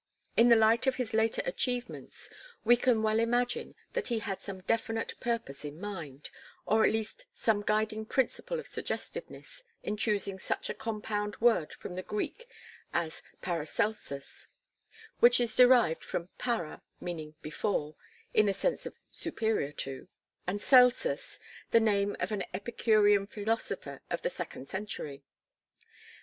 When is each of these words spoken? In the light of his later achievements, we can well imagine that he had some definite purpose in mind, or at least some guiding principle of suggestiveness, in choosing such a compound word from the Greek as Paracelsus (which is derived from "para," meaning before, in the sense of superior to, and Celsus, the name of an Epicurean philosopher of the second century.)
In 0.35 0.49
the 0.49 0.55
light 0.55 0.87
of 0.87 0.95
his 0.95 1.13
later 1.13 1.43
achievements, 1.45 2.27
we 2.65 2.75
can 2.75 3.03
well 3.03 3.19
imagine 3.19 3.75
that 3.93 4.07
he 4.07 4.17
had 4.17 4.41
some 4.41 4.61
definite 4.61 5.13
purpose 5.19 5.63
in 5.63 5.79
mind, 5.79 6.31
or 6.65 6.83
at 6.83 6.91
least 6.91 7.27
some 7.35 7.61
guiding 7.61 8.07
principle 8.07 8.59
of 8.59 8.65
suggestiveness, 8.65 9.63
in 9.83 9.97
choosing 9.97 10.39
such 10.39 10.71
a 10.71 10.73
compound 10.73 11.35
word 11.39 11.73
from 11.75 11.93
the 11.93 12.01
Greek 12.01 12.47
as 12.91 13.21
Paracelsus 13.43 14.47
(which 15.19 15.39
is 15.39 15.55
derived 15.55 16.03
from 16.03 16.29
"para," 16.39 16.81
meaning 16.99 17.35
before, 17.43 17.95
in 18.33 18.47
the 18.47 18.53
sense 18.55 18.87
of 18.87 18.95
superior 19.11 19.71
to, 19.71 20.07
and 20.47 20.59
Celsus, 20.63 21.39
the 21.69 21.79
name 21.79 22.15
of 22.19 22.31
an 22.31 22.41
Epicurean 22.55 23.27
philosopher 23.27 24.01
of 24.09 24.23
the 24.23 24.31
second 24.31 24.67
century.) 24.67 25.21